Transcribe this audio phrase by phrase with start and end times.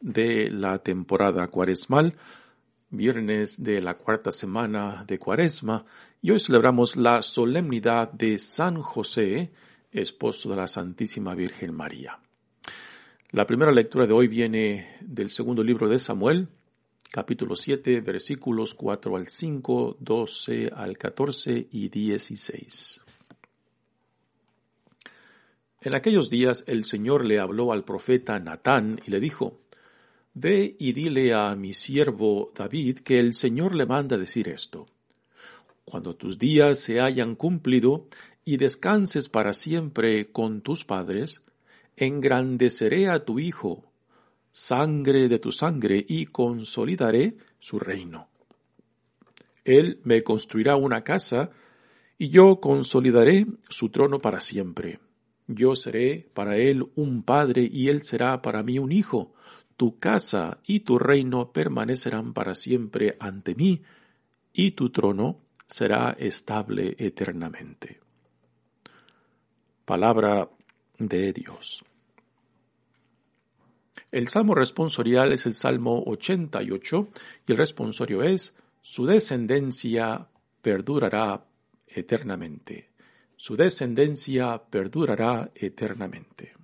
[0.00, 2.14] de la temporada cuaresmal,
[2.90, 5.84] viernes de la cuarta semana de cuaresma,
[6.22, 9.52] y hoy celebramos la solemnidad de San José,
[9.90, 12.18] esposo de la Santísima Virgen María.
[13.30, 16.48] La primera lectura de hoy viene del segundo libro de Samuel,
[17.10, 23.00] capítulo 7, versículos 4 al 5, 12 al 14 y 16.
[25.80, 29.60] En aquellos días el Señor le habló al profeta Natán y le dijo,
[30.38, 34.86] Ve y dile a mi siervo David que el Señor le manda decir esto.
[35.86, 38.06] Cuando tus días se hayan cumplido
[38.44, 41.42] y descanses para siempre con tus padres,
[41.96, 43.90] engrandeceré a tu hijo,
[44.52, 48.28] sangre de tu sangre, y consolidaré su reino.
[49.64, 51.48] Él me construirá una casa,
[52.18, 55.00] y yo consolidaré su trono para siempre.
[55.46, 59.32] Yo seré para él un padre, y él será para mí un hijo
[59.76, 63.82] tu casa y tu reino permanecerán para siempre ante mí,
[64.52, 68.00] y tu trono será estable eternamente.
[69.84, 70.48] Palabra
[70.98, 71.84] de Dios.
[74.10, 77.08] El salmo responsorial es el salmo 88
[77.46, 80.28] y el responsorio es, su descendencia
[80.62, 81.44] perdurará
[81.86, 82.90] eternamente.
[83.36, 86.55] Su descendencia perdurará eternamente.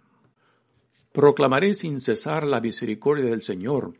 [1.12, 3.94] Proclamaré sin cesar la misericordia del Señor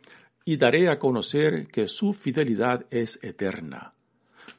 [0.45, 3.93] y daré a conocer que su fidelidad es eterna.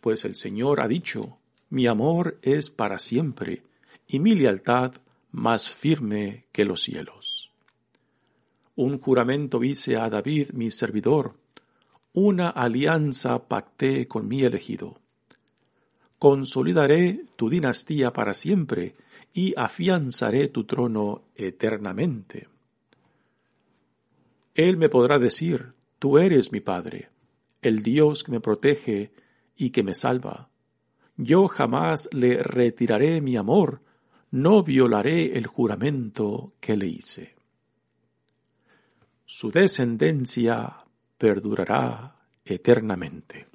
[0.01, 1.39] Pues el Señor ha dicho,
[1.71, 3.63] mi amor es para siempre
[4.07, 4.93] y mi lealtad
[5.33, 7.51] más firme que los cielos.
[8.77, 11.35] Un juramento hice a David mi servidor,
[12.13, 15.01] una alianza pacté con mi elegido.
[16.25, 18.95] Consolidaré tu dinastía para siempre
[19.35, 22.49] y afianzaré tu trono eternamente.
[24.55, 27.11] Él me podrá decir, tú eres mi Padre,
[27.61, 29.13] el Dios que me protege
[29.55, 30.49] y que me salva.
[31.19, 33.83] Yo jamás le retiraré mi amor,
[34.31, 37.35] no violaré el juramento que le hice.
[39.27, 40.87] Su descendencia
[41.19, 43.54] perdurará eternamente.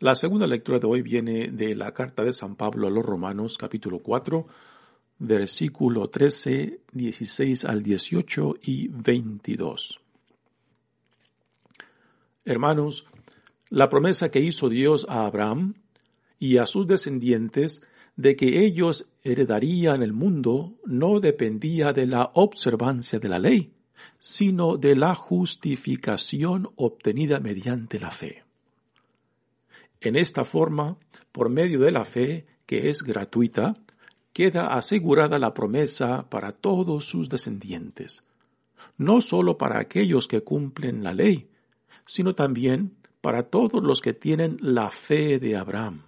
[0.00, 3.58] La segunda lectura de hoy viene de la carta de San Pablo a los Romanos
[3.58, 4.46] capítulo 4,
[5.18, 10.00] versículo 13, 16 al 18 y 22.
[12.46, 13.04] Hermanos,
[13.68, 15.74] la promesa que hizo Dios a Abraham
[16.38, 17.82] y a sus descendientes
[18.16, 23.74] de que ellos heredarían el mundo no dependía de la observancia de la ley,
[24.18, 28.44] sino de la justificación obtenida mediante la fe.
[30.00, 30.96] En esta forma,
[31.32, 33.76] por medio de la fe, que es gratuita,
[34.32, 38.24] queda asegurada la promesa para todos sus descendientes,
[38.96, 41.50] no sólo para aquellos que cumplen la ley,
[42.06, 46.02] sino también para todos los que tienen la fe de Abraham.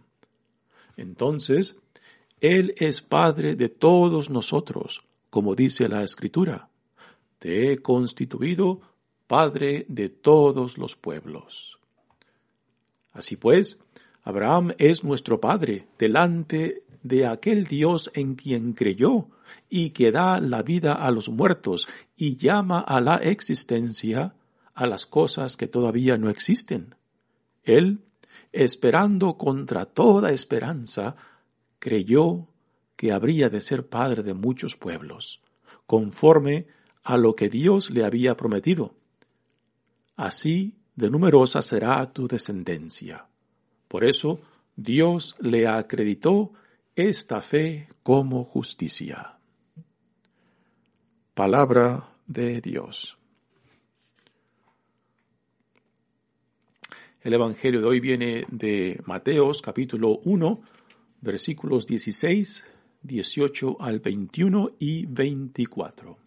[0.96, 1.76] Entonces,
[2.40, 6.68] Él es Padre de todos nosotros, como dice la Escritura.
[7.38, 8.80] Te he constituido
[9.26, 11.81] Padre de todos los pueblos.
[13.12, 13.78] Así pues,
[14.22, 19.28] Abraham es nuestro Padre delante de aquel Dios en quien creyó
[19.68, 24.34] y que da la vida a los muertos y llama a la existencia
[24.74, 26.94] a las cosas que todavía no existen.
[27.62, 28.00] Él,
[28.52, 31.16] esperando contra toda esperanza,
[31.78, 32.48] creyó
[32.96, 35.42] que habría de ser padre de muchos pueblos,
[35.86, 36.66] conforme
[37.02, 38.94] a lo que Dios le había prometido.
[40.16, 43.26] Así de numerosa será tu descendencia.
[43.88, 44.40] Por eso
[44.76, 46.52] Dios le acreditó
[46.94, 49.36] esta fe como justicia.
[51.34, 53.18] Palabra de Dios.
[57.20, 60.60] El Evangelio de hoy viene de Mateos capítulo 1,
[61.20, 62.62] versículos 16,
[63.02, 66.21] 18 al 21 y 24.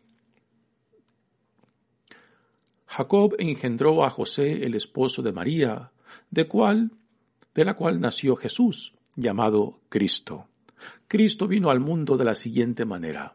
[2.95, 5.91] Jacob engendró a José, el esposo de María,
[6.31, 6.91] de cual,
[7.53, 10.45] de la cual nació Jesús, llamado Cristo.
[11.09, 13.33] Cristo vino al mundo de la siguiente manera.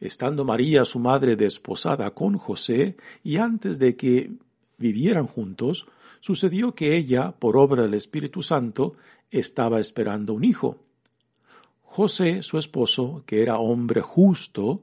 [0.00, 4.32] Estando María, su madre, desposada con José, y antes de que
[4.78, 5.84] vivieran juntos,
[6.20, 8.94] sucedió que ella, por obra del Espíritu Santo,
[9.30, 10.78] estaba esperando un hijo.
[11.82, 14.82] José, su esposo, que era hombre justo,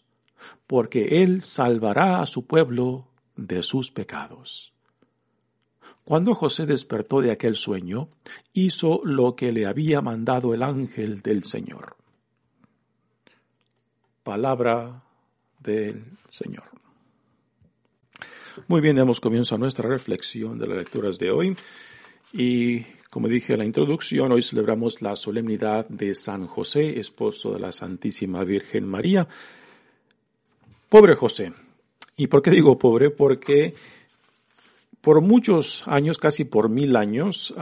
[0.71, 4.71] porque él salvará a su pueblo de sus pecados.
[6.05, 8.07] Cuando José despertó de aquel sueño,
[8.53, 11.97] hizo lo que le había mandado el ángel del Señor.
[14.23, 15.03] Palabra
[15.59, 16.63] del Señor.
[18.69, 21.57] Muy bien, damos comienzo a nuestra reflexión de las lecturas de hoy.
[22.31, 27.59] Y como dije en la introducción, hoy celebramos la solemnidad de San José, esposo de
[27.59, 29.27] la Santísima Virgen María.
[30.91, 31.53] Pobre José.
[32.17, 33.11] ¿Y por qué digo pobre?
[33.11, 33.75] Porque
[34.99, 37.53] por muchos años, casi por mil años,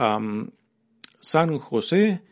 [1.20, 2.22] San José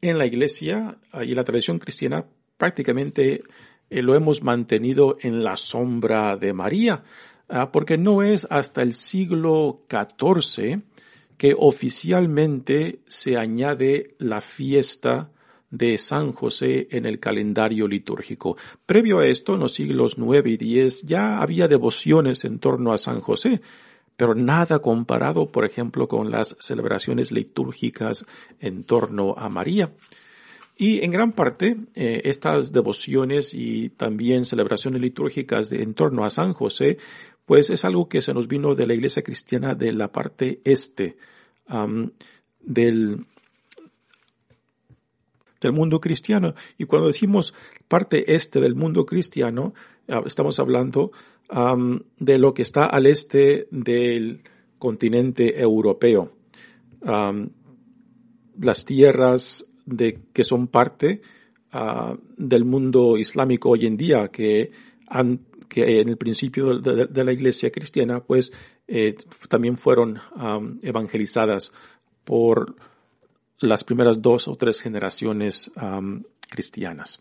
[0.00, 0.96] en la iglesia
[1.26, 2.24] y la tradición cristiana
[2.56, 3.42] prácticamente
[3.90, 7.02] eh, lo hemos mantenido en la sombra de María.
[7.48, 10.82] Ah, porque no es hasta el siglo XIV
[11.36, 15.32] que oficialmente se añade la fiesta
[15.72, 18.56] de San José en el calendario litúrgico.
[18.86, 22.98] Previo a esto, en los siglos IX y X, ya había devociones en torno a
[22.98, 23.60] San José,
[24.16, 28.24] pero nada comparado, por ejemplo, con las celebraciones litúrgicas
[28.60, 29.90] en torno a María.
[30.76, 36.52] Y en gran parte, eh, estas devociones y también celebraciones litúrgicas en torno a San
[36.52, 36.98] José
[37.44, 41.16] pues es algo que se nos vino de la iglesia cristiana de la parte este
[42.60, 43.26] del,
[45.62, 46.54] del mundo cristiano.
[46.78, 47.54] Y cuando decimos
[47.88, 49.74] parte este del mundo cristiano,
[50.08, 51.12] ah, estamos hablando
[52.18, 54.42] de lo que está al este del
[54.78, 56.32] continente europeo.
[58.58, 61.20] las tierras de, que son parte
[61.72, 64.70] ah, del mundo islámico hoy en día, que
[65.10, 68.52] en el principio de, la iglesia cristiana, pues
[68.88, 69.14] eh,
[69.48, 70.18] también fueron
[70.82, 71.72] evangelizadas
[72.24, 72.76] por
[73.62, 75.70] las primeras dos o tres generaciones
[76.48, 77.20] cristianas.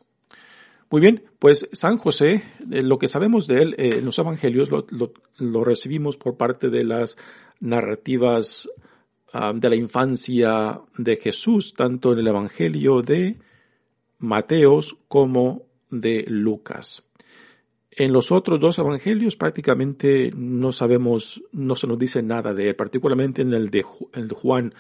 [0.91, 4.69] Muy bien, pues San José, eh, lo que sabemos de él eh, en los evangelios
[4.69, 7.17] lo, recibimos por parte de las
[7.61, 8.69] narrativas
[9.55, 13.37] de la infancia de Jesús, tanto en el evangelio de
[14.19, 17.05] Mateos como de Lucas.
[17.91, 22.75] En los otros dos evangelios prácticamente no sabemos, no se nos dice nada de él,
[22.75, 24.73] particularmente en el de, Juan,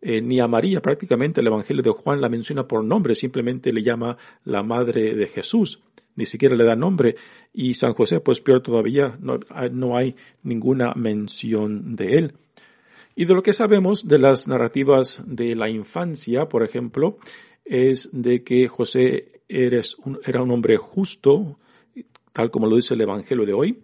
[0.00, 3.82] eh, ni a María prácticamente el evangelio de Juan la menciona por nombre, simplemente le
[3.82, 5.80] llama la madre de Jesús,
[6.14, 7.16] ni siquiera le da nombre,
[7.52, 9.40] y San José pues peor todavía, no,
[9.72, 12.34] no hay ninguna mención de él.
[13.14, 17.18] Y de lo que sabemos de las narrativas de la infancia, por ejemplo,
[17.64, 21.58] es de que José eres era un hombre justo,
[22.32, 23.78] tal como lo dice el Evangelio de hoy,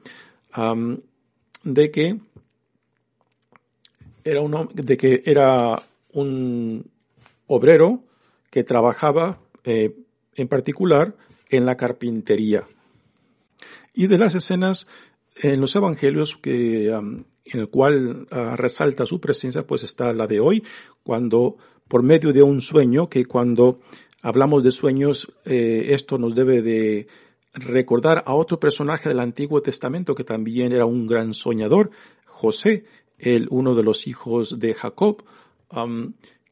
[1.65, 2.19] de que
[4.25, 6.91] era un, de que era un
[7.47, 8.03] obrero
[8.51, 9.95] que trabajaba eh,
[10.35, 11.15] en particular
[11.49, 12.65] en la carpintería.
[13.95, 14.87] Y de las escenas
[15.37, 20.41] en los evangelios que, en el cual ah, resalta su presencia, pues está la de
[20.41, 20.63] hoy,
[21.03, 21.57] cuando
[21.89, 23.79] por medio de un sueño, que cuando
[24.23, 27.07] hablamos de sueños, eh, esto nos debe de
[27.55, 31.91] recordar a otro personaje del Antiguo Testamento que también era un gran soñador,
[32.25, 32.85] José,
[33.19, 35.23] el uno de los hijos de Jacob,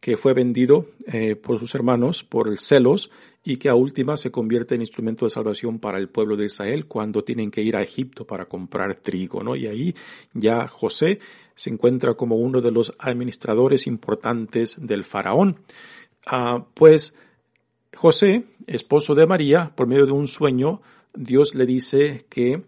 [0.01, 3.11] que fue vendido eh, por sus hermanos por el celos
[3.45, 6.87] y que a última se convierte en instrumento de salvación para el pueblo de Israel
[6.87, 9.57] cuando tienen que ir a Egipto para comprar trigo, ¿no?
[9.57, 9.95] Y ahí
[10.33, 11.21] ya José
[11.55, 15.61] se encuentra como uno de los administradores importantes del faraón.
[16.27, 17.15] Ah, pues
[17.95, 20.81] José, esposo de María, por medio de un sueño,
[21.15, 22.63] Dios le dice que,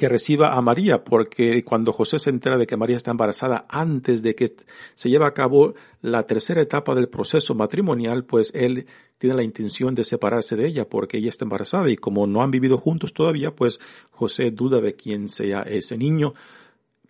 [0.00, 4.22] que reciba a María, porque cuando José se entera de que María está embarazada antes
[4.22, 4.56] de que
[4.94, 8.86] se lleve a cabo la tercera etapa del proceso matrimonial, pues él
[9.18, 12.50] tiene la intención de separarse de ella porque ella está embarazada y como no han
[12.50, 13.78] vivido juntos todavía, pues
[14.10, 16.32] José duda de quién sea ese niño.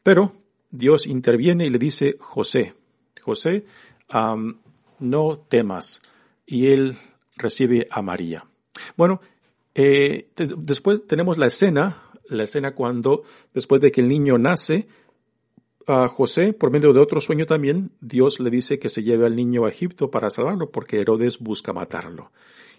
[0.02, 0.32] Pero
[0.72, 2.74] Dios interviene y le dice, José,
[3.22, 3.66] José,
[4.98, 6.00] no temas.
[6.44, 6.98] Y él
[7.36, 8.46] recibe a María.
[8.96, 9.20] Bueno,
[9.76, 13.22] eh, después tenemos la escena, la escena cuando,
[13.52, 14.88] después de que el niño nace,
[15.86, 19.34] a José, por medio de otro sueño también, Dios le dice que se lleve al
[19.34, 22.30] niño a Egipto para salvarlo, porque Herodes busca matarlo.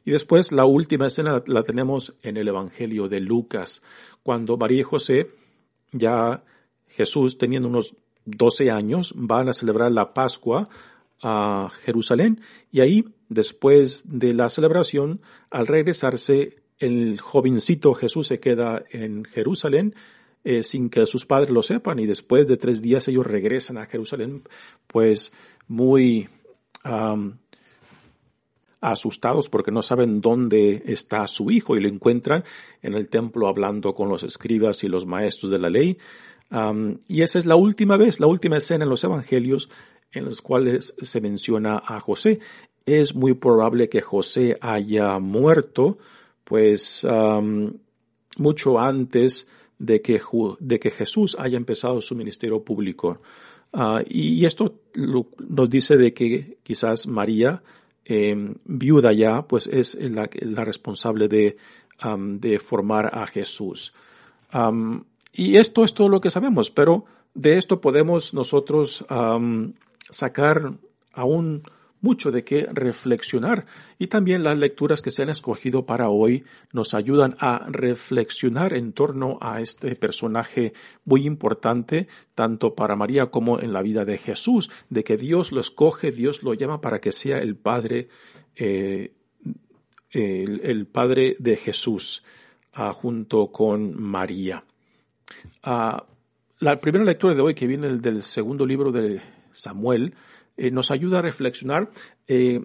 [0.06, 3.82] Y después la última escena la tenemos en el Evangelio de Lucas,
[4.24, 5.30] cuando María y José,
[5.92, 6.44] ya
[6.88, 10.70] Jesús teniendo unos 12 años, van a celebrar la Pascua
[11.22, 12.42] a Jerusalén
[12.72, 19.96] y ahí, después de la celebración, al regresarse, el jovencito Jesús se queda en Jerusalén
[20.44, 23.86] eh, sin que sus padres lo sepan y después de tres días ellos regresan a
[23.86, 24.42] Jerusalén
[24.88, 25.32] pues
[25.68, 26.28] muy
[28.82, 32.44] asustados porque no saben dónde está su hijo y lo encuentran
[32.82, 36.00] en el templo hablando con los escribas y los maestros de la ley.
[37.08, 39.70] y esa es la última vez, la última escena en los evangelios
[40.12, 42.40] en los cuales se menciona a José.
[42.86, 46.00] Es muy probable que José haya muerto,
[46.52, 47.08] pues
[48.38, 49.48] mucho antes
[49.80, 50.20] de que,
[50.60, 53.22] de que Jesús haya empezado su ministerio público.
[53.72, 57.64] Ah, y, esto nos dice de que quizás María,
[58.04, 60.28] em, viuda ya, pues es la,
[60.66, 61.56] responsable de,
[62.42, 63.94] de, formar a Jesús.
[65.32, 69.06] y esto es todo lo que sabemos, pero de esto podemos nosotros
[70.10, 70.74] sacar
[71.14, 71.64] aún
[72.02, 73.66] mucho de qué reflexionar
[73.98, 76.44] y también las lecturas que se han escogido para hoy
[76.74, 80.74] nos ayudan a reflexionar en torno a este personaje
[81.06, 85.62] muy importante tanto para María como en la vida de Jesús, de que Dios lo
[85.62, 88.10] escoge, Dios lo llama para que sea el Padre,
[88.56, 89.14] eh,
[90.12, 92.24] el, Padre de Jesús
[92.74, 94.64] ah, junto con María.
[95.64, 96.06] Ah,
[96.60, 100.14] la primera lectura de hoy que viene del segundo libro de Samuel,
[100.58, 101.90] eh, nos ayuda a reflexionar
[102.28, 102.64] eh,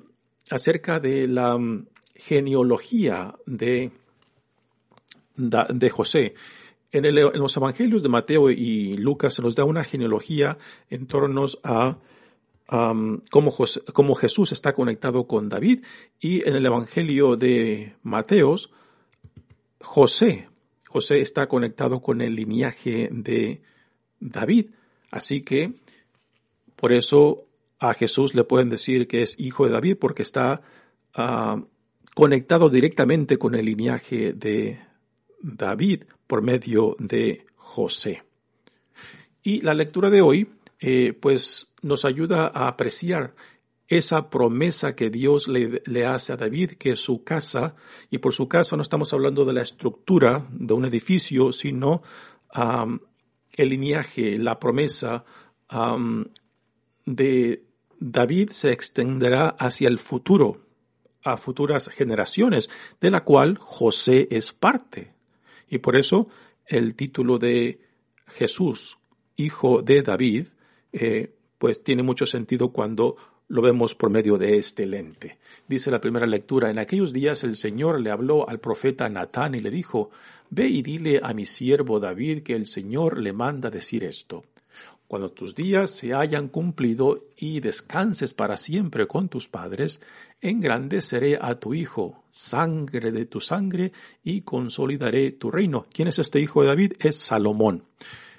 [0.51, 3.91] acerca de la mm, genealogía de,
[5.37, 6.35] de José.
[6.93, 10.57] En, los evangelios de Mateo y Lucas se nos da una genealogía
[10.89, 11.99] en torno a
[13.31, 15.85] cómo, Jesús está conectado con David
[16.21, 18.71] y en el evangelio de Mateos,
[19.81, 20.49] José,
[20.89, 23.61] José está conectado con el linaje de
[24.19, 24.71] David.
[25.11, 25.75] Así que
[26.75, 27.46] por eso
[27.79, 30.63] a Jesús le pueden decir que es hijo de David porque está
[31.15, 31.61] ah,
[32.15, 34.81] conectado directamente con el linaje de
[35.43, 38.23] David por medio de José.
[39.43, 40.49] Y la lectura de hoy,
[40.81, 43.35] eh, pues, nos ayuda a apreciar
[43.89, 47.77] esa promesa que Dios le, hace a David, que su casa,
[48.11, 52.03] y por su casa no estamos hablando de la estructura de un edificio, sino
[52.53, 55.25] el linaje, la promesa
[57.05, 57.66] de
[57.99, 60.61] David se extenderá hacia el futuro,
[61.23, 65.13] a futuras generaciones, de la cual José es parte.
[65.69, 66.29] Y por eso
[66.67, 67.81] el título de
[68.27, 68.99] Jesús,
[69.37, 70.49] hijo de David,
[70.93, 73.17] eh, pues tiene mucho sentido cuando
[73.49, 75.39] lo vemos por medio de este lente.
[75.69, 79.61] Dice la primera lectura, en aquellos días el Señor le habló al profeta Natán y
[79.61, 80.11] le dijo,
[80.51, 84.45] Ve y dile a mi siervo David que el Señor le manda decir esto.
[85.09, 90.01] Cuando tus días se hayan cumplido y descanses para siempre con tus padres,
[90.41, 93.93] engrandeceré a tu hijo, sangre de tu sangre,
[94.25, 95.87] y consolidaré tu reino.
[95.93, 96.93] ¿Quién es este hijo de David?
[96.99, 97.85] Es Salomón.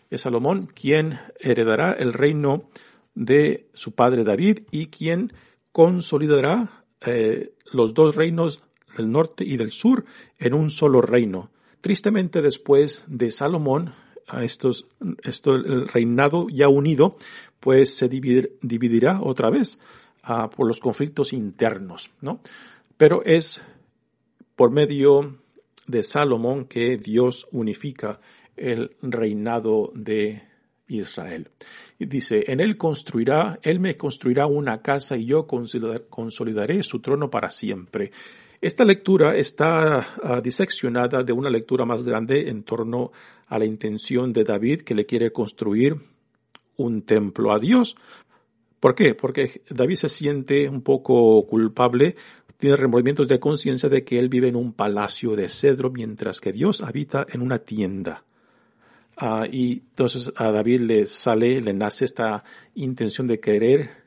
[0.09, 2.69] Es Salomón quien heredará el reino
[3.15, 5.31] de su padre David y quien
[5.71, 8.62] consolidará eh, los dos reinos
[8.97, 10.05] del norte y del sur
[10.38, 11.50] en un solo reino.
[11.81, 13.93] Tristemente después de Salomón,
[14.27, 14.88] a estos,
[15.24, 17.17] esto, el reinado ya unido,
[17.60, 19.79] pues se dividirá otra vez
[20.24, 22.41] ah, por los conflictos internos, ¿no?
[22.98, 23.62] Pero es
[24.55, 25.38] por medio
[25.88, 28.19] de Salomón que Dios unifica
[28.55, 30.43] el reinado de
[30.88, 31.50] Israel.
[32.00, 37.29] Y dice, en él construirá, él me construirá una casa y yo consolidaré su trono
[37.29, 38.12] para siempre.
[38.60, 43.12] Esta lectura está ah, diseccionada de una lectura más grande en torno
[43.48, 45.96] a la intención de David que le quiere construir
[46.78, 47.96] un templo a Dios.
[48.80, 49.14] ¿Por qué?
[49.14, 52.16] Porque David se siente un poco culpable,
[52.58, 56.52] tiene remordimientos de conciencia de que él vive en un palacio de cedro mientras que
[56.52, 58.24] Dios habita en una tienda.
[59.18, 64.07] Ah, y entonces a David le sale, le nace esta intención de querer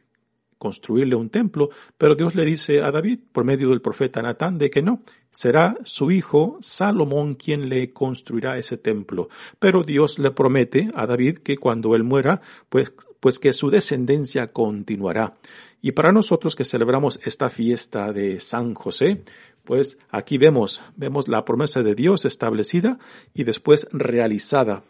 [0.60, 4.68] construirle un templo, pero Dios le dice a David por medio del profeta Natán de
[4.68, 5.00] que no,
[5.32, 9.30] será su hijo Salomón quien le construirá ese templo.
[9.58, 14.52] Pero Dios le promete a David que cuando él muera, pues, pues que su descendencia
[14.52, 15.38] continuará.
[15.80, 19.22] Y para nosotros que celebramos esta fiesta de San José,
[19.64, 22.98] pues aquí vemos, vemos la promesa de Dios establecida
[23.32, 24.82] y después realizada,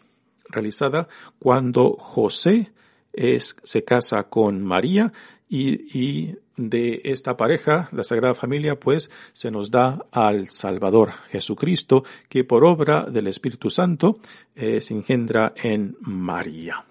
[0.49, 1.07] realizada
[1.39, 2.73] cuando José
[3.13, 5.13] es, se casa con María
[5.53, 12.45] y, de esta pareja, la Sagrada Familia, pues se nos da al Salvador Jesucristo, que
[12.45, 14.17] por obra del Espíritu Santo
[14.55, 16.85] eh, se engendra en María.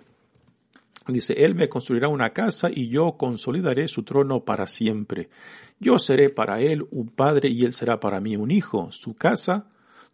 [1.07, 5.31] Dice, Él me construirá una casa y yo consolidaré su trono para siempre.
[5.79, 8.93] Yo seré para Él un padre y Él será para mí un hijo.
[8.93, 9.67] Su casa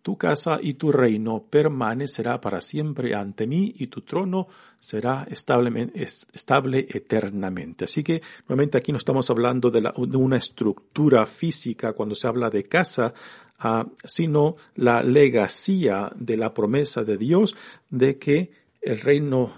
[0.03, 4.47] tu casa y tu reino permanecerá para siempre ante mí y tu trono
[4.79, 7.87] será estable, eternamente.
[7.87, 9.83] Así que nuevamente aquí no estamos hablando de,
[10.17, 13.15] una estructura física cuando se habla de casa,
[13.59, 17.57] ah, sino la legacía de la promesa de Dios
[17.91, 19.53] de que el reino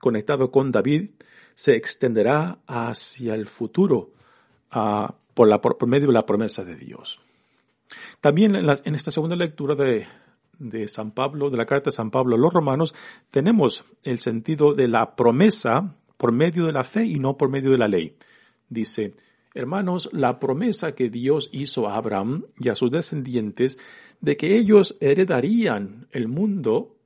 [0.00, 1.10] conectado con David
[1.54, 4.10] se extenderá hacia el futuro
[4.72, 7.20] ah, por, la, por medio de la promesa de Dios.
[8.20, 10.06] También en, esta segunda lectura de,
[10.58, 12.94] de San Pablo, de la carta de San Pablo a los romanos,
[13.30, 17.70] tenemos el sentido de la promesa por medio de la fe y no por medio
[17.70, 18.16] de la ley.
[18.68, 19.14] Dice,
[19.54, 23.78] hermanos, la promesa que Dios hizo a Abraham y a sus descendientes
[24.20, 26.96] de que ellos heredarían el mundo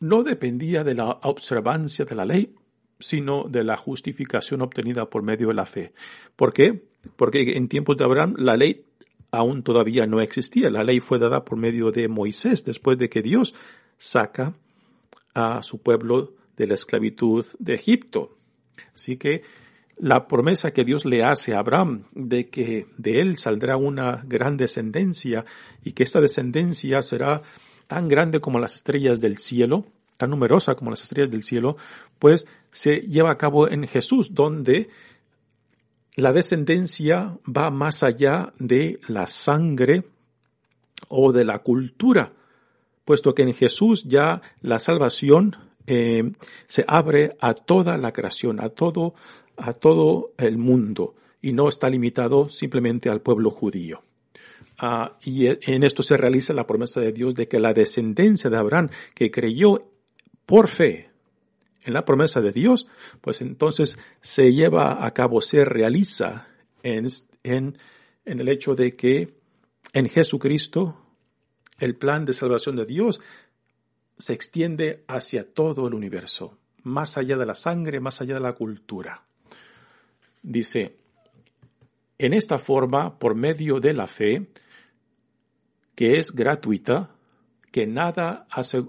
[0.00, 2.54] no dependía de la observancia de la ley,
[2.98, 5.92] sino de la justificación obtenida por medio de la fe.
[6.34, 6.82] ¿Por qué?
[7.16, 8.84] Porque en tiempos de Abraham la ley
[9.32, 10.70] aún todavía no existía.
[10.70, 13.54] La ley fue dada por medio de Moisés después de que Dios
[13.98, 14.54] saca
[15.34, 18.36] a su pueblo de la esclavitud de Egipto.
[18.94, 19.42] Así que
[19.96, 24.56] la promesa que Dios le hace a Abraham de que de él saldrá una gran
[24.56, 25.44] descendencia
[25.82, 27.42] y que esta descendencia será
[27.86, 29.86] tan grande como las estrellas del cielo,
[30.18, 31.76] tan numerosa como las estrellas del cielo,
[32.18, 34.90] pues se lleva a cabo en Jesús, donde
[36.16, 40.04] la descendencia va más allá de la sangre
[41.08, 42.32] o de la cultura,
[43.04, 46.32] puesto que en Jesús ya la salvación eh,
[46.66, 49.14] se abre a toda la creación, a todo,
[49.56, 54.02] a todo el mundo, y no está limitado simplemente al pueblo judío.
[54.78, 58.56] Ah, y en esto se realiza la promesa de Dios de que la descendencia de
[58.58, 59.86] Abraham, que creyó
[60.46, 61.11] por fe
[61.84, 62.86] en la promesa de Dios,
[63.20, 66.48] pues entonces se lleva a cabo, se realiza
[66.82, 67.08] en,
[68.24, 69.34] el hecho de que
[69.92, 70.98] en Jesucristo
[71.78, 73.20] el plan de salvación de Dios
[74.18, 78.52] se extiende hacia todo el universo, más allá de la sangre, más allá de la
[78.52, 79.24] cultura.
[80.42, 80.96] Dice,
[82.18, 84.48] en esta forma, por medio de la fe,
[85.94, 87.10] que es gratuita,
[87.72, 88.84] que nada hace,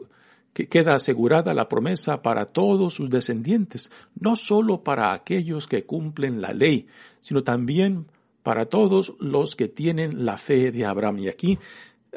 [0.53, 6.41] que queda asegurada la promesa para todos sus descendientes, no solo para aquellos que cumplen
[6.41, 6.87] la ley,
[7.21, 8.05] sino también
[8.43, 11.19] para todos los que tienen la fe de Abraham.
[11.19, 11.57] Y aquí,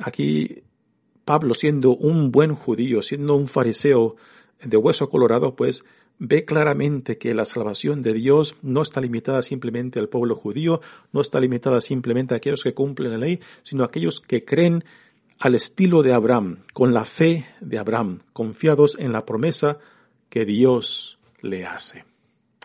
[0.01, 0.63] aquí
[1.25, 4.17] Pablo siendo un buen judío, siendo un fariseo
[4.63, 5.85] de hueso colorado, pues
[6.19, 10.81] ve claramente que la salvación de Dios no está limitada simplemente al pueblo judío,
[11.13, 14.85] no está limitada simplemente a aquellos que cumplen la ley, sino a aquellos que creen
[15.39, 19.79] al estilo de Abraham, con la fe de Abraham, confiados en la promesa
[20.29, 22.05] que Dios le hace.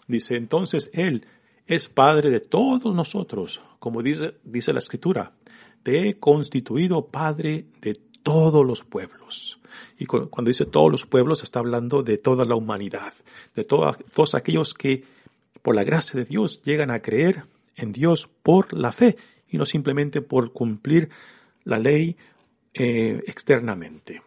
[0.07, 1.25] Dice entonces, Él
[1.67, 5.33] es Padre de todos nosotros, como dice, dice la Escritura,
[5.83, 9.59] te he constituido Padre de todos los pueblos.
[9.97, 13.13] Y cuando dice todos los pueblos está hablando de toda la humanidad,
[13.55, 15.03] de todos aquellos que
[15.61, 19.15] por la gracia de Dios llegan a creer en Dios por la fe
[19.49, 21.09] y no simplemente por cumplir
[21.63, 22.17] la ley
[22.73, 24.21] eh, externamente.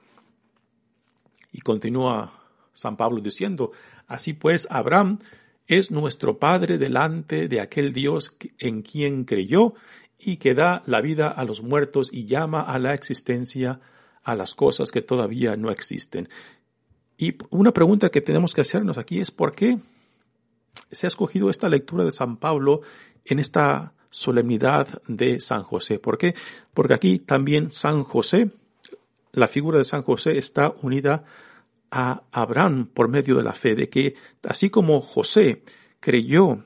[1.52, 3.72] Y continúa San Pablo diciendo,
[4.06, 5.18] así pues, Abraham
[5.66, 9.74] es nuestro Padre delante de aquel Dios en quien creyó
[10.18, 13.80] y que da la vida a los muertos y llama a la existencia
[14.22, 16.28] a las cosas que todavía no existen.
[17.16, 19.78] Y una pregunta que tenemos que hacernos aquí es por qué
[20.90, 22.82] se ha escogido esta lectura de San Pablo
[23.24, 25.98] en esta solemnidad de San José.
[25.98, 26.36] ¿Por qué?
[26.72, 28.48] Porque aquí también San José,
[29.32, 31.24] la figura de San José está unida
[31.90, 35.64] a Abraham por medio de la fe, de que así como José
[35.98, 36.64] creyó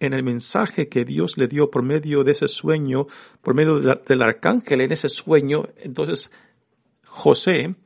[0.00, 3.06] en el mensaje que Dios le dio por medio de ese sueño,
[3.40, 6.32] por medio del arcángel en ese sueño, entonces
[7.04, 7.76] José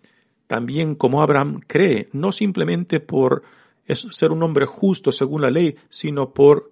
[0.46, 3.42] también como Abraham cree, no simplemente por
[3.86, 6.70] ser un hombre justo según la ley, sino por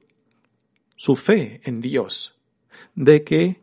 [0.96, 2.34] su fe en Dios,
[2.94, 3.60] de que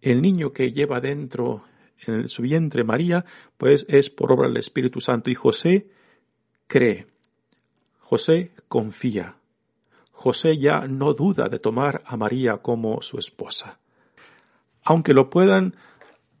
[0.00, 1.64] el niño que lleva dentro
[2.06, 3.24] en su vientre María,
[3.56, 5.30] pues es por obra del Espíritu Santo.
[5.30, 5.88] Y José
[6.66, 7.06] cree,
[8.00, 9.36] José confía,
[10.10, 13.78] José ya no duda de tomar a María como su esposa.
[14.82, 15.76] Aunque lo puedan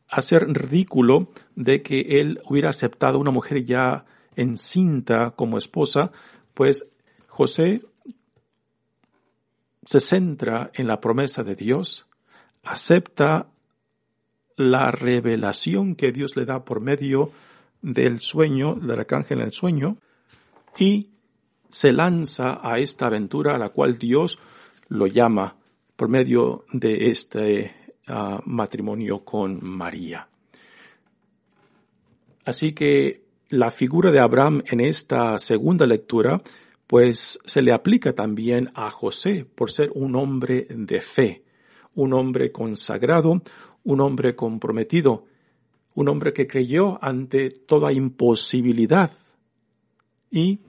[0.08, 4.04] hacer ridículo de que él hubiera aceptado una mujer ya
[4.36, 6.12] encinta como esposa,
[6.54, 6.90] pues
[7.28, 7.82] José
[9.84, 12.06] se centra en la promesa de Dios,
[12.62, 13.48] acepta
[14.56, 17.32] la revelación que Dios le da por medio
[17.80, 19.96] del sueño, del arcángel en el sueño,
[20.78, 21.10] y
[21.70, 24.38] se lanza a esta aventura a la cual Dios
[24.88, 25.56] lo llama
[25.96, 27.74] por medio de este
[28.06, 30.28] ah, matrimonio con María.
[32.44, 36.40] Así que la figura de Abraham en esta segunda lectura
[36.92, 41.42] pues se le aplica también a José por ser un hombre de fe,
[41.94, 43.40] un hombre consagrado,
[43.82, 45.24] un hombre comprometido,
[45.94, 49.10] un hombre que creyó ante toda imposibilidad
[50.30, 50.60] y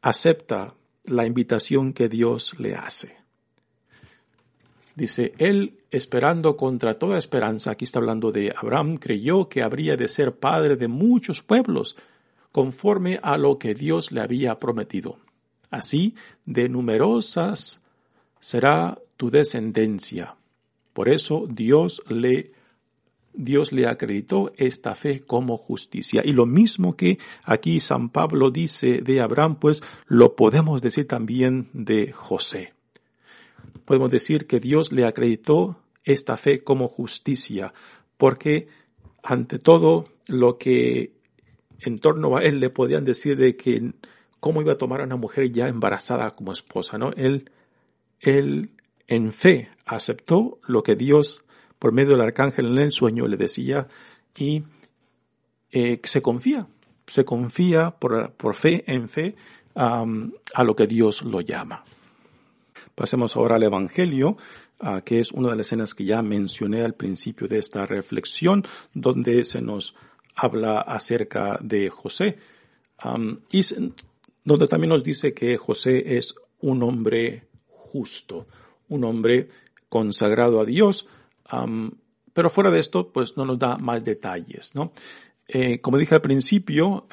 [0.00, 0.72] acepta
[1.04, 3.14] la invitación que Dios le hace.
[4.94, 10.08] Dice, él esperando contra toda esperanza, aquí está hablando de Abraham, creyó que habría de
[10.08, 11.94] ser padre de muchos pueblos,
[12.52, 15.18] conforme a lo que Dios le había prometido.
[15.70, 17.80] Así, de numerosas
[18.40, 20.36] será tu descendencia.
[20.92, 22.52] Por eso Dios le
[23.32, 26.22] Dios le acreditó esta fe como justicia.
[26.24, 31.68] Y lo mismo que aquí San Pablo dice de Abraham, pues lo podemos decir también
[31.72, 32.74] de José.
[33.84, 37.72] Podemos decir que Dios le acreditó esta fe como justicia,
[38.16, 38.68] porque
[39.22, 41.19] ante todo lo que
[41.80, 43.92] en torno a él le podían decir de que
[44.38, 47.12] cómo iba a tomar a una mujer ya embarazada como esposa, ¿no?
[47.12, 47.50] Él,
[48.20, 48.70] él
[49.06, 51.44] en fe aceptó lo que Dios
[51.78, 53.88] por medio del arcángel en el sueño le decía
[54.36, 54.64] y
[55.72, 56.66] eh, se confía,
[57.06, 59.36] se confía por, por fe en fe
[59.74, 61.84] a lo que Dios lo llama.
[62.94, 64.36] Pasemos ahora al Evangelio,
[65.04, 69.44] que es una de las escenas que ya mencioné al principio de esta reflexión, donde
[69.44, 69.94] se nos
[70.34, 72.38] habla acerca de José.
[73.50, 73.62] y
[74.44, 78.46] donde también nos dice que José es un hombre justo,
[78.88, 79.48] un hombre
[79.88, 81.06] consagrado a Dios,
[82.32, 84.92] pero fuera de esto, pues no nos da más detalles, ¿no?
[85.48, 87.06] Eh, como dije al principio,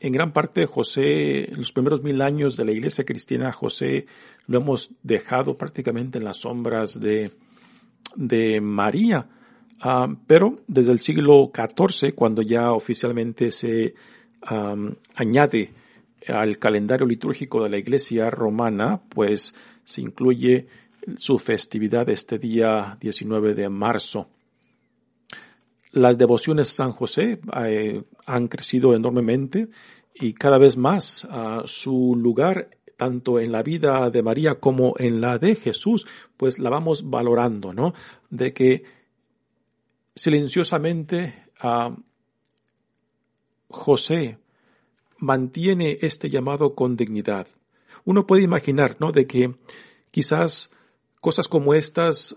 [0.00, 4.06] en gran parte José, los primeros mil años de la iglesia cristiana, José
[4.46, 7.32] lo hemos dejado prácticamente en las sombras de,
[8.14, 9.28] de María.
[10.26, 13.94] Pero desde el siglo XIV, cuando ya oficialmente se
[15.14, 15.70] añade
[16.26, 20.66] al calendario litúrgico de la iglesia romana, pues se incluye
[21.16, 24.28] su festividad este día 19 de marzo.
[25.92, 29.68] Las devociones a San José eh, han crecido enormemente
[30.14, 35.20] y cada vez más a su lugar tanto en la vida de María como en
[35.20, 36.04] la de Jesús,
[36.36, 37.94] pues la vamos valorando, ¿no?
[38.28, 38.82] De que
[40.18, 41.44] silenciosamente
[43.68, 44.38] José
[45.18, 47.46] mantiene este llamado con dignidad.
[48.04, 49.12] Uno puede imaginar, ¿no?
[49.12, 49.54] De que
[50.10, 50.70] quizás
[51.20, 52.36] cosas como estas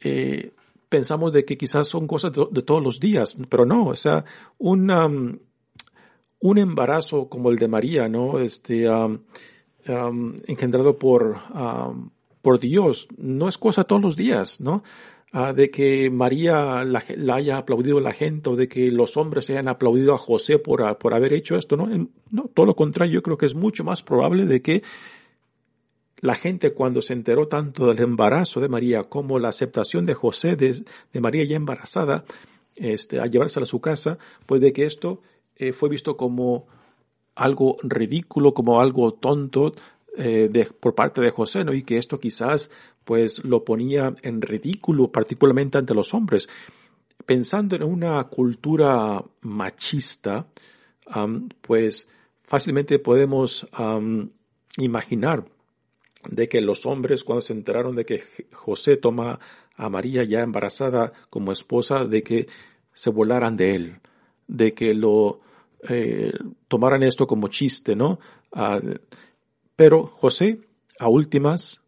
[0.00, 0.52] eh,
[0.88, 4.24] pensamos de que quizás son cosas de, todos los días, pero no, o sea,
[4.58, 5.40] un,
[6.40, 8.38] embarazo como el de María, ¿no?
[8.38, 8.88] Este,
[10.46, 11.38] engendrado por,
[12.40, 14.82] por Dios, no es cosa todos los días, ¿no?
[15.36, 17.02] Ah, de que María la,
[17.34, 21.12] haya aplaudido la gente o de que los hombres hayan aplaudido a José por, por
[21.12, 21.88] haber hecho esto, ¿no?
[22.30, 24.84] no, todo lo contrario, yo creo que es mucho más probable de que
[26.20, 30.54] la gente cuando se enteró tanto del embarazo de María como la aceptación de José
[30.54, 32.24] de, María ya embarazada,
[32.76, 35.20] este, a llevársela a su casa, pues de que esto
[35.56, 36.68] eh, fue visto como
[37.34, 39.74] algo ridículo, como algo tonto,
[40.16, 41.72] eh, de, por parte de José, ¿no?
[41.72, 42.70] Y que esto quizás
[43.04, 46.48] pues lo ponía en ridículo, particularmente ante los hombres.
[47.26, 50.46] Pensando en una cultura machista,
[51.60, 52.08] pues
[52.42, 53.66] fácilmente podemos
[54.78, 55.44] imaginar
[56.28, 58.22] de que los hombres cuando se enteraron de que
[58.52, 59.38] José toma
[59.76, 62.46] a María ya embarazada como esposa, de que
[62.92, 64.00] se volaran de él,
[64.46, 65.40] de que lo
[65.88, 66.32] eh,
[66.68, 68.18] tomaran esto como chiste, ¿no?
[68.52, 68.80] Ah,
[69.76, 70.60] pero José,
[70.98, 71.80] a últimas,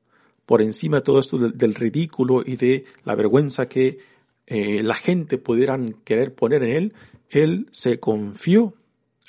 [0.45, 3.99] por encima de todo esto del, ridículo y de la vergüenza que
[4.47, 6.95] eh, la gente pudieran querer poner en él,
[7.31, 8.75] él se confió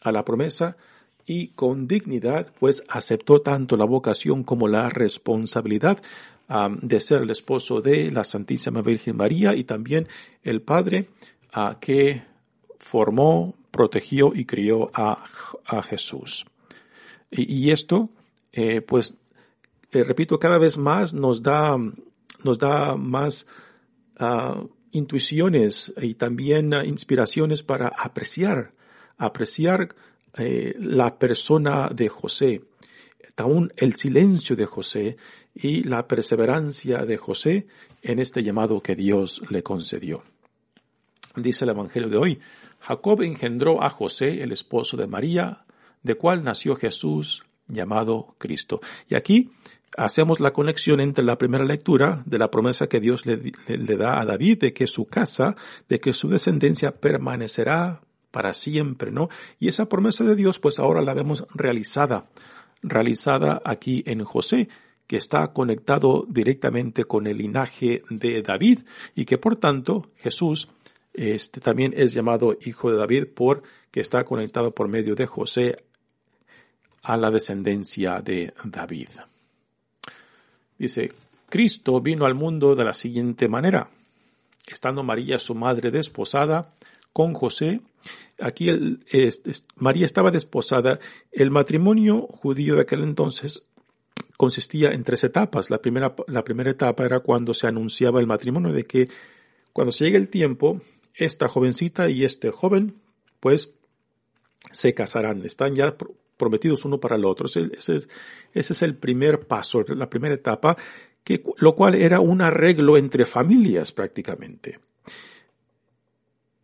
[0.01, 0.77] a la promesa
[1.25, 6.01] y con dignidad pues aceptó tanto la vocación como la responsabilidad
[6.81, 10.07] de ser el esposo de la Santísima Virgen María y también
[10.43, 11.09] el padre
[11.81, 12.23] que
[12.79, 15.23] formó, protegió y crió a,
[15.83, 16.45] Jesús.
[17.29, 18.09] Y, esto,
[18.57, 19.13] eh, pues,
[19.91, 21.77] eh, repito, cada vez más nos da,
[22.43, 23.45] nos da más
[24.17, 28.73] ah, intuiciones y también ah, inspiraciones para apreciar,
[29.19, 29.93] apreciar
[30.39, 32.63] eh, la persona de José,
[33.35, 35.17] aún el silencio de José
[35.53, 37.67] y la perseverancia de José
[38.01, 40.23] en este llamado que Dios le concedió.
[41.35, 42.39] Dice el Evangelio de hoy,
[42.79, 45.63] Jacob engendró a José, el esposo de María,
[46.01, 48.81] de cual nació Jesús llamado Cristo.
[49.09, 49.51] Y aquí
[49.95, 53.37] hacemos la conexión entre la primera lectura de la promesa que Dios le,
[53.97, 55.55] da a David de que su casa,
[55.87, 58.01] de que su descendencia permanecerá
[58.31, 59.29] para siempre, ¿no?
[59.59, 62.27] Y esa promesa de Dios, pues ahora la vemos realizada,
[62.83, 64.69] realizada aquí en José,
[65.07, 68.79] que está conectado directamente con el linaje de David
[69.15, 70.67] y que por tanto Jesús
[71.13, 75.77] este también es llamado hijo de David porque está conectado por medio de José
[77.07, 79.07] a la descendencia de David.
[80.77, 81.13] Dice,
[81.47, 83.89] Cristo vino al mundo de la siguiente manera.
[84.67, 86.73] Estando María, su madre, desposada
[87.13, 87.79] con José,
[88.41, 88.69] aquí
[89.77, 90.99] María estaba desposada.
[91.31, 93.63] El matrimonio judío de aquel entonces
[94.35, 95.69] consistía en tres etapas.
[95.69, 99.07] La primera, la primera etapa era cuando se anunciaba el matrimonio, de que
[99.71, 100.81] cuando se llegue el tiempo,
[101.13, 102.95] esta jovencita y este joven,
[103.39, 103.71] pues,
[104.73, 105.45] se casarán.
[105.45, 105.95] Están ya
[106.37, 107.47] prometidos uno para el otro.
[107.47, 108.07] Ese, ese,
[108.53, 110.77] es el primer paso, la primera etapa,
[111.23, 114.79] que, lo cual era un arreglo entre familias prácticamente.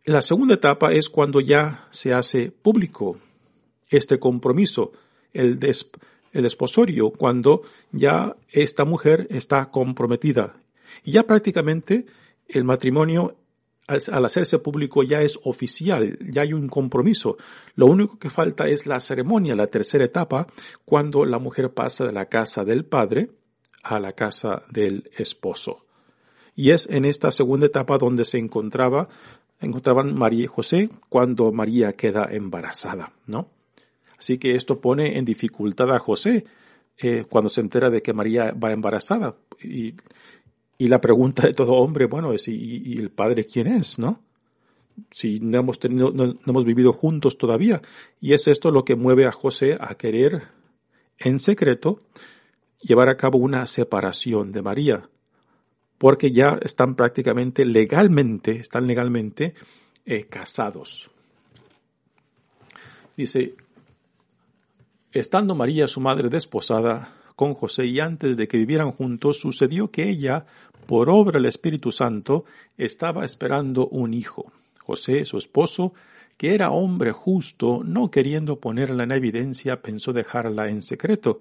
[0.04, 3.18] La segunda etapa es cuando ya se hace público
[3.90, 4.92] este compromiso,
[5.32, 5.58] el,
[6.32, 10.56] el desposorio, cuando ya esta mujer está comprometida.
[11.04, 12.06] Y ya prácticamente
[12.48, 13.36] el matrimonio
[13.86, 17.36] al hacerse público ya es oficial, ya hay un compromiso.
[17.74, 20.46] Lo único que falta es la ceremonia, la tercera etapa,
[20.84, 23.30] cuando la mujer pasa de la casa del padre
[23.82, 25.84] a la casa del esposo.
[26.56, 29.08] Y es en esta segunda etapa donde se encontraba,
[29.60, 33.48] encontraban María y José cuando María queda embarazada, ¿no?
[34.18, 36.44] Así que esto pone en dificultad a José
[36.96, 39.36] eh, cuando se entera de que María va embarazada.
[39.60, 39.94] Y
[40.78, 44.20] y la pregunta de todo hombre, bueno, es ¿y, el padre quién es, no?
[45.10, 47.80] Si no hemos tenido, no, hemos vivido juntos todavía.
[48.20, 50.48] Y es esto lo que mueve a José a querer,
[51.18, 52.00] en secreto,
[52.80, 55.08] llevar a cabo una separación de María.
[55.98, 59.54] Porque ya están prácticamente legalmente, están legalmente
[60.04, 61.10] eh, casados.
[63.16, 63.54] Dice,
[65.12, 70.08] estando María su madre desposada, con José y antes de que vivieran juntos sucedió que
[70.08, 70.46] ella,
[70.86, 72.44] por obra del Espíritu Santo,
[72.76, 74.52] estaba esperando un hijo.
[74.80, 75.94] José, su esposo,
[76.36, 81.40] que era hombre justo, no queriendo ponerla en evidencia, pensó dejarla en secreto.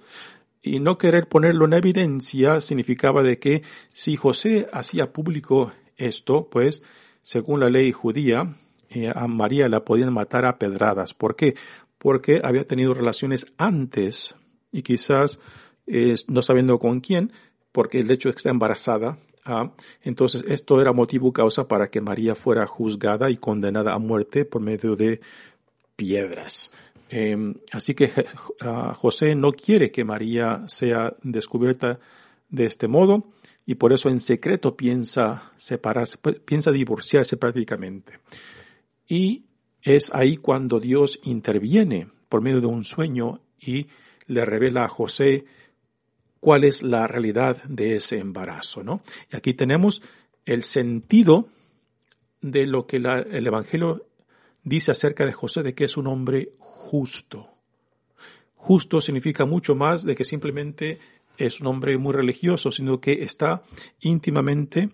[0.62, 6.84] Y no querer ponerlo en evidencia significaba de que si José hacía público esto, pues,
[7.22, 8.56] según la ley judía,
[8.90, 11.14] eh, a María la podían matar a pedradas.
[11.14, 11.56] ¿Por qué?
[11.98, 14.36] Porque había tenido relaciones antes
[14.72, 15.40] y quizás
[15.86, 17.32] no sabiendo con quién,
[17.72, 19.18] porque el hecho de que está embarazada.
[19.46, 24.46] Ah, entonces esto era motivo causa para que María fuera juzgada y condenada a muerte
[24.46, 25.20] por medio de
[25.98, 26.72] piedras.
[27.10, 28.10] Em, así que
[28.62, 32.00] ah, José no quiere que María sea descubierta
[32.50, 33.34] de este modo
[33.66, 38.20] y por eso en secreto piensa separarse, pues, piensa divorciarse prácticamente.
[39.08, 39.44] Y
[39.82, 43.88] es ahí cuando Dios interviene por medio de un sueño y
[44.28, 45.46] le revela a José
[46.44, 49.02] cuál es la realidad de ese embarazo, ¿no?
[49.32, 50.02] Y aquí tenemos
[50.46, 51.48] el sentido
[52.42, 54.08] de lo que el Evangelio
[54.62, 57.48] dice acerca de José, de que es un hombre justo.
[58.58, 61.00] Justo significa mucho más de que simplemente
[61.38, 63.64] es un hombre muy religioso, sino que está
[64.02, 64.90] íntimamente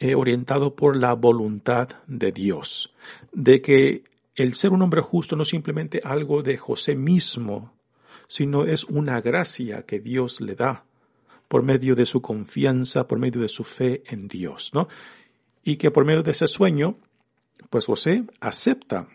[0.00, 2.92] eh, orientado por la voluntad de Dios.
[3.32, 4.02] De que
[4.34, 7.73] el ser un hombre justo no es simplemente algo de José mismo,
[8.28, 10.84] sino es una gracia que Dios le da
[11.48, 14.88] por medio de su confianza, por medio de su fe en Dios, ¿no?
[15.62, 16.96] Y que por medio de ese sueño,
[17.70, 19.08] pues José acepta,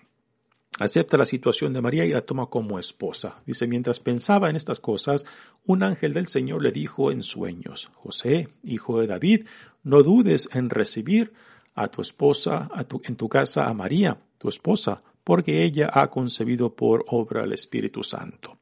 [0.80, 3.41] acepta la situación de María y la toma como esposa.
[3.45, 5.26] Dice, mientras pensaba en estas cosas,
[5.65, 9.45] un ángel del Señor le dijo en sueños, José, hijo de David,
[9.84, 11.34] no dudes en recibir
[11.76, 16.10] a tu esposa, a tu, en tu casa a María, tu esposa, porque ella ha
[16.10, 18.59] concebido por obra el Espíritu Santo.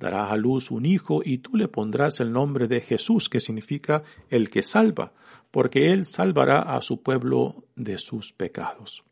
[0.00, 4.02] Dará a luz un hijo y tú le pondrás el nombre de Jesús, que significa
[4.30, 5.12] el que salva,
[5.50, 9.04] porque él salvará a su pueblo de sus pecados.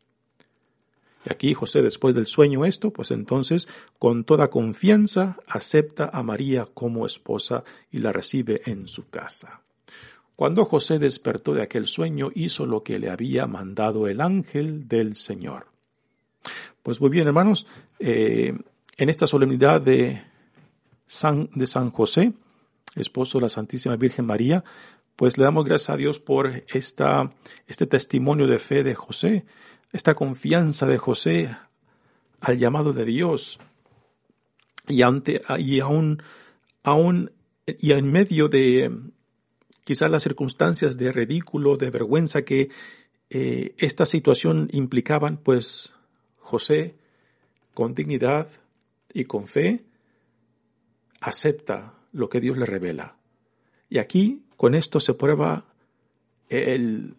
[1.23, 3.67] Y aquí José, después del sueño esto, pues entonces
[3.99, 9.61] con toda confianza acepta a María como esposa y la recibe en su casa.
[10.35, 15.15] Cuando José despertó de aquel sueño, hizo lo que le había mandado el ángel del
[15.15, 15.67] Señor.
[16.81, 17.67] Pues muy bien, hermanos,
[17.99, 18.57] eh,
[18.97, 20.28] en esta solemnidad de
[21.09, 22.33] San, de San José,
[22.95, 24.63] esposo de la Santísima Virgen María,
[25.15, 27.33] pues le damos gracias a Dios por esta,
[27.67, 29.45] este testimonio de fe de José,
[29.91, 31.57] esta confianza de José
[32.39, 33.59] al llamado de Dios.
[34.87, 36.21] Y, ante, y aún,
[37.65, 38.91] y en medio de
[39.83, 42.69] quizás las circunstancias de ridículo, de vergüenza que
[43.31, 45.91] eh, esta situación implicaban, pues
[46.37, 46.95] José,
[47.73, 48.47] con dignidad
[49.11, 49.83] y con fe,
[51.21, 53.17] acepta lo que Dios le revela.
[53.89, 55.65] Y aquí, con esto se prueba
[56.49, 57.15] el,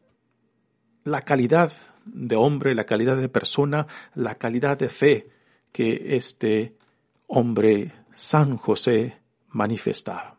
[1.05, 1.73] la calidad
[2.05, 5.29] de hombre, la calidad de persona, la calidad de fe
[5.73, 6.77] que este
[7.27, 10.37] hombre San José manifestaba.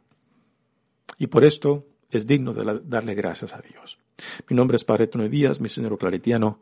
[1.17, 3.97] Y por esto es digno de darle gracias a Dios.
[4.49, 6.59] Mi nombre es Padre Tony Díaz, misionero claretiano.